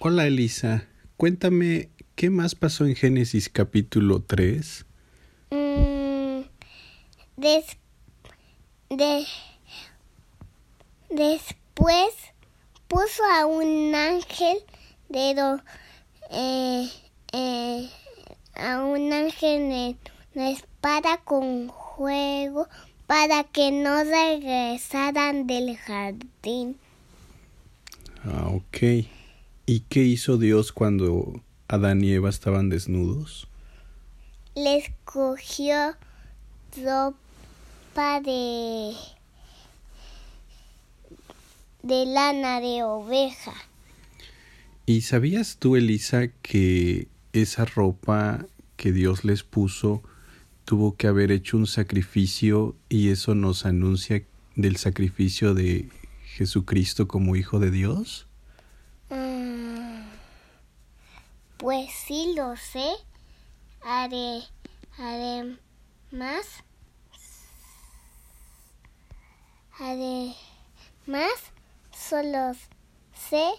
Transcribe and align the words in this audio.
Hola 0.00 0.28
Elisa, 0.28 0.86
cuéntame, 1.16 1.88
¿qué 2.14 2.30
más 2.30 2.54
pasó 2.54 2.86
en 2.86 2.94
Génesis 2.94 3.48
capítulo 3.48 4.22
3? 4.22 4.86
Mm, 5.50 6.42
des, 7.36 7.66
de, 8.90 9.26
después 11.10 12.14
puso 12.86 13.24
a 13.24 13.46
un 13.46 13.92
ángel 13.92 14.58
de 15.08 15.34
do, 15.34 15.60
eh, 16.30 16.88
eh, 17.32 17.90
a 18.54 18.84
un 18.84 19.12
ángel 19.12 19.96
una 20.32 20.50
espada 20.50 21.16
con 21.24 21.72
fuego 21.96 22.68
para 23.08 23.42
que 23.42 23.72
no 23.72 24.04
regresaran 24.04 25.48
del 25.48 25.76
jardín. 25.76 26.76
Ah, 28.24 28.50
ok. 28.50 29.17
¿Y 29.68 29.80
qué 29.80 30.02
hizo 30.02 30.38
Dios 30.38 30.72
cuando 30.72 31.42
Adán 31.68 32.02
y 32.02 32.10
Eva 32.12 32.30
estaban 32.30 32.70
desnudos? 32.70 33.48
Les 34.54 34.90
cogió 35.04 35.94
ropa 36.82 38.22
de 38.22 38.94
de 41.82 42.06
lana 42.06 42.62
de 42.62 42.82
oveja. 42.82 43.52
¿Y 44.86 45.02
sabías 45.02 45.58
tú, 45.58 45.76
Elisa, 45.76 46.28
que 46.40 47.06
esa 47.34 47.66
ropa 47.66 48.46
que 48.78 48.90
Dios 48.90 49.26
les 49.26 49.42
puso 49.42 50.02
tuvo 50.64 50.96
que 50.96 51.08
haber 51.08 51.30
hecho 51.30 51.58
un 51.58 51.66
sacrificio 51.66 52.74
y 52.88 53.10
eso 53.10 53.34
nos 53.34 53.66
anuncia 53.66 54.22
del 54.56 54.78
sacrificio 54.78 55.52
de 55.52 55.90
Jesucristo 56.24 57.06
como 57.06 57.36
Hijo 57.36 57.58
de 57.58 57.70
Dios? 57.70 58.28
Mm, 59.10 60.02
pues 61.58 61.90
sí 61.92 62.34
lo 62.36 62.56
sé. 62.56 62.88
Haré, 63.82 64.42
haré 64.96 65.58
más. 66.10 66.46
Haré 69.78 70.34
más. 71.06 71.32
Solo 71.92 72.54
sé 73.12 73.50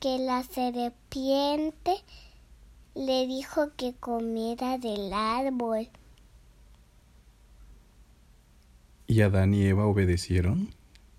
que 0.00 0.18
la 0.18 0.42
serpiente 0.42 2.02
le 2.94 3.26
dijo 3.26 3.70
que 3.76 3.94
comiera 3.94 4.78
del 4.78 5.12
árbol. 5.12 5.88
¿Y 9.06 9.20
Adán 9.20 9.54
y 9.54 9.66
Eva 9.66 9.86
obedecieron? 9.86 10.74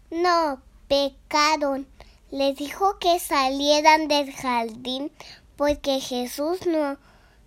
No, 0.10 0.62
pecaron. 0.88 1.88
Les 2.32 2.58
dijo 2.58 2.98
que 3.00 3.20
salieran 3.20 4.08
del 4.08 4.34
jardín 4.34 5.12
porque 5.58 6.00
Jesús 6.00 6.66
no, 6.66 6.98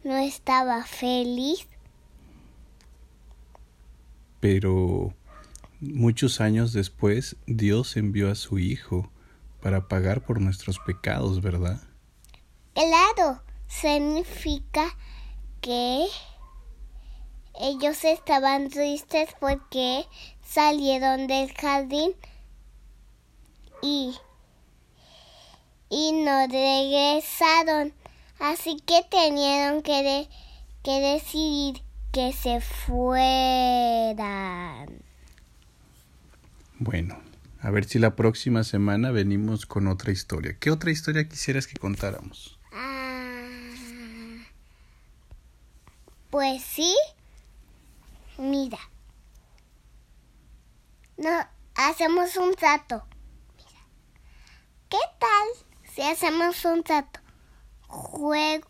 no 0.05 0.16
estaba 0.19 0.84
feliz. 0.84 1.66
Pero 4.41 5.14
muchos 5.80 6.41
años 6.41 6.72
después 6.72 7.36
Dios 7.47 7.97
envió 7.97 8.30
a 8.30 8.34
su 8.34 8.58
Hijo 8.58 9.11
para 9.62 9.89
pagar 9.89 10.25
por 10.25 10.41
nuestros 10.41 10.78
pecados, 10.80 11.41
¿verdad? 11.41 11.80
Claro, 12.75 13.42
significa 13.69 14.97
que 15.61 16.06
ellos 17.61 18.05
estaban 18.05 18.70
tristes 18.70 19.30
porque 19.39 20.06
salieron 20.42 21.27
del 21.27 21.52
jardín 21.52 22.14
y, 23.83 24.14
y 25.91 26.12
no 26.12 26.47
regresaron. 26.47 28.00
Así 28.41 28.78
que 28.86 29.05
tenían 29.10 29.83
que, 29.83 30.02
de, 30.02 30.28
que 30.83 30.98
decidir 31.00 31.83
que 32.10 32.33
se 32.33 32.62
fueran. 32.62 34.20
Bueno, 36.79 37.20
a 37.61 37.70
ver 37.70 37.84
si 37.84 37.98
la 37.98 38.17
próxima 38.17 38.64
semana 38.64 39.11
venimos 39.11 39.67
con 39.67 39.86
otra 39.86 40.11
historia. 40.11 40.56
¿Qué 40.58 40.70
otra 40.70 40.90
historia 40.90 41.29
quisieras 41.29 41.67
que 41.67 41.79
contáramos? 41.79 42.58
Ah, 42.73 43.46
pues 46.30 46.62
sí. 46.62 46.96
Mira. 48.39 48.79
No, 51.18 51.46
hacemos 51.74 52.39
un 52.39 52.55
trato. 52.55 53.05
Mira. 53.58 53.80
¿Qué 54.89 54.96
tal 55.18 55.48
si 55.95 56.00
hacemos 56.00 56.64
un 56.64 56.83
trato? 56.83 57.20
Juego. 57.90 58.68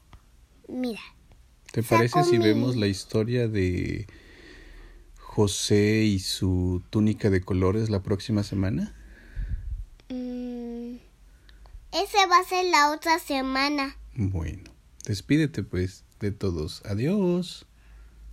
Mira. 0.68 1.00
¿Te 1.72 1.82
parece 1.82 2.24
si 2.24 2.38
mi- 2.38 2.44
vemos 2.46 2.76
la 2.76 2.86
historia 2.88 3.46
de 3.48 4.06
José 5.18 6.02
y 6.04 6.18
su 6.18 6.82
túnica 6.90 7.30
de 7.30 7.40
colores 7.42 7.90
la 7.90 8.02
próxima 8.02 8.42
semana? 8.42 8.94
mm, 10.08 10.96
ese 11.92 12.26
va 12.28 12.38
a 12.38 12.44
ser 12.44 12.64
la 12.66 12.90
otra 12.92 13.18
semana. 13.20 13.96
Bueno, 14.14 14.70
despídete 15.04 15.62
pues 15.62 16.04
de 16.18 16.32
todos. 16.32 16.82
Adiós. 16.84 17.66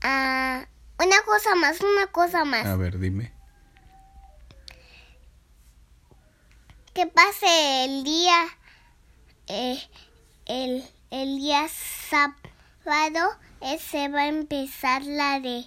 Ah, 0.01 0.67
una 0.99 1.21
cosa 1.25 1.53
más, 1.55 1.79
una 1.81 2.07
cosa 2.07 2.45
más. 2.45 2.65
A 2.65 2.75
ver, 2.75 2.97
dime. 2.99 3.31
que 6.93 7.05
pase 7.05 7.85
el 7.85 8.03
día 8.03 8.47
eh, 9.45 9.77
el, 10.47 10.83
el 11.11 11.37
día 11.37 11.67
sábado 12.09 13.29
se 13.79 14.07
va 14.09 14.21
a 14.21 14.27
empezar 14.27 15.03
la 15.03 15.39
de 15.39 15.65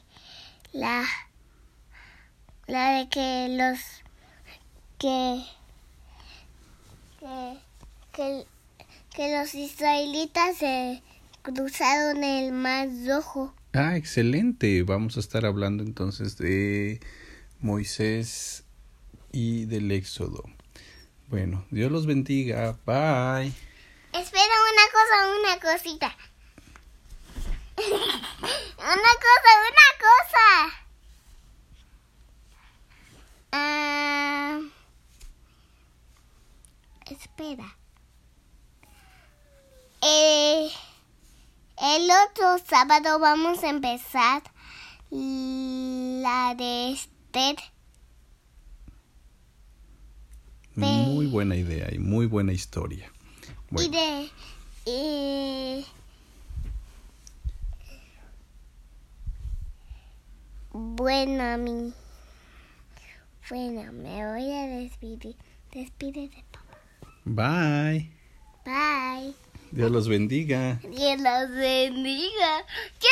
la 0.72 1.04
la 2.66 2.98
de 2.98 3.08
que 3.08 3.48
los 3.50 3.78
que 4.98 5.44
que, 7.18 7.58
que, 8.12 8.46
que 9.14 9.38
los 9.38 9.54
israelitas 9.54 10.56
se 10.56 11.02
cruzaron 11.42 12.24
el 12.24 12.52
mar 12.52 12.88
rojo 13.06 13.54
Ah, 13.72 13.96
excelente. 13.96 14.82
Vamos 14.82 15.16
a 15.16 15.20
estar 15.20 15.46
hablando 15.46 15.84
entonces 15.84 16.36
de 16.36 16.98
Moisés 17.60 18.64
y 19.30 19.66
del 19.66 19.92
Éxodo. 19.92 20.42
Bueno, 21.28 21.64
Dios 21.70 21.92
los 21.92 22.06
bendiga. 22.06 22.76
Bye. 22.84 23.52
Una 25.50 25.58
cosita. 25.58 26.16
una 27.76 29.12
cosa, 29.26 29.50
una 29.68 29.88
cosa. 30.06 30.46
Ah, 33.50 34.60
espera. 37.10 37.76
Eh, 40.02 40.70
el 41.82 42.10
otro 42.28 42.58
sábado 42.68 43.18
vamos 43.18 43.64
a 43.64 43.70
empezar 43.70 44.42
la 45.10 46.54
de 46.56 46.92
Esther. 46.92 47.56
Muy 50.76 51.26
buena 51.26 51.56
idea 51.56 51.92
y 51.92 51.98
muy 51.98 52.26
buena 52.26 52.52
historia. 52.52 53.10
Y 53.72 53.88
de. 53.88 54.30
Bueno, 60.72 61.58
mi. 61.58 61.92
Bueno, 63.48 63.92
me 63.92 64.26
voy 64.26 64.52
a 64.52 64.66
despedir. 64.66 65.34
Despídete, 65.72 66.44
papá. 66.52 66.78
bye. 67.24 68.10
Bye. 68.64 69.34
Dios 69.72 69.90
los 69.90 70.08
bendiga. 70.08 70.80
Dios 70.82 71.20
los 71.20 71.50
bendiga. 71.50 72.64
¿Qué 72.98 73.08